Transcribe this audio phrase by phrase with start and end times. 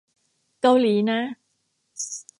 [0.61, 1.19] เกาหลีนะ